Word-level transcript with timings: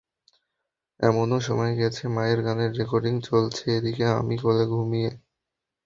এমনও 0.99 1.37
সময় 1.47 1.73
গেছে 1.79 2.03
মায়ের 2.15 2.39
গানের 2.45 2.71
রেকর্ডিং 2.79 3.13
চলছে, 3.29 3.63
এদিকে 3.77 4.05
আমি 4.19 4.35
কোলে 4.37 4.65
ঘুমিয়ে। 4.73 5.11